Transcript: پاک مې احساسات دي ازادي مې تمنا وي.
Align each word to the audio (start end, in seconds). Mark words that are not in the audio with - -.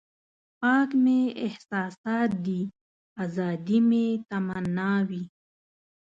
پاک 0.59 0.89
مې 1.03 1.19
احساسات 1.45 2.29
دي 2.45 2.61
ازادي 3.23 3.79
مې 3.89 4.05
تمنا 4.29 4.91
وي. 5.09 5.23